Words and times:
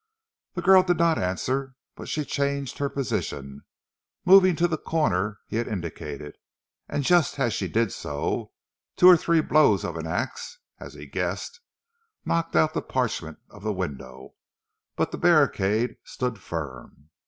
The 0.55 0.63
girl 0.63 0.81
did 0.81 0.97
not 0.97 1.19
answer, 1.19 1.75
but 1.95 2.07
she 2.09 2.25
changed 2.25 2.79
her 2.79 2.89
position, 2.89 3.61
moving 4.25 4.55
to 4.55 4.67
the 4.67 4.79
corner 4.79 5.37
he 5.45 5.57
had 5.57 5.67
indicated, 5.67 6.37
and 6.89 7.03
just 7.03 7.37
as 7.37 7.53
she 7.53 7.67
did 7.67 7.93
so, 7.93 8.51
two 8.95 9.05
or 9.07 9.15
three 9.15 9.41
blows 9.41 9.83
of 9.85 9.97
an 9.97 10.07
ax 10.07 10.57
(as 10.79 10.95
he 10.95 11.05
guessed) 11.05 11.59
knocked 12.25 12.55
out 12.55 12.73
the 12.73 12.81
parchment 12.81 13.37
of 13.51 13.61
the 13.61 13.71
window, 13.73 14.33
but 14.95 15.11
the 15.11 15.19
barricade 15.19 15.97
stood 16.03 16.39
firm. 16.39 17.11